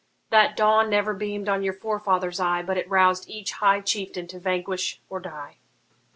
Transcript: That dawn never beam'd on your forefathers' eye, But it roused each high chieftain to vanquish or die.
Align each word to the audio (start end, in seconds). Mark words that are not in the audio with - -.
That 0.31 0.57
dawn 0.57 0.89
never 0.89 1.13
beam'd 1.13 1.47
on 1.47 1.61
your 1.61 1.75
forefathers' 1.75 2.39
eye, 2.39 2.63
But 2.63 2.79
it 2.79 2.89
roused 2.89 3.29
each 3.29 3.51
high 3.51 3.81
chieftain 3.81 4.25
to 4.29 4.39
vanquish 4.39 4.99
or 5.11 5.19
die. 5.19 5.57